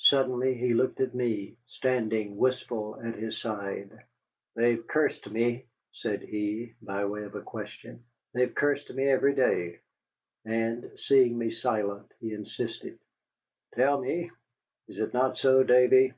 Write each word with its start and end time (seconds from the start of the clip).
Suddenly 0.00 0.54
he 0.54 0.74
looked 0.74 0.98
at 1.00 1.14
me, 1.14 1.56
standing 1.68 2.36
wistful 2.36 3.00
at 3.00 3.14
his 3.14 3.40
side. 3.40 3.96
"They 4.56 4.72
have 4.72 4.88
cursed 4.88 5.30
me," 5.30 5.66
said 5.92 6.22
he, 6.22 6.74
by 6.82 7.04
way 7.04 7.22
of 7.22 7.36
a 7.36 7.42
question, 7.42 8.02
"they 8.34 8.40
have 8.40 8.56
cursed 8.56 8.92
me 8.92 9.08
every 9.08 9.36
day." 9.36 9.78
And 10.44 10.98
seeing 10.98 11.38
me 11.38 11.50
silent, 11.50 12.10
he 12.18 12.32
insisted, 12.32 12.98
"Tell 13.76 14.00
me, 14.00 14.32
is 14.88 14.98
it 14.98 15.14
not 15.14 15.38
so, 15.38 15.62
Davy?" 15.62 16.12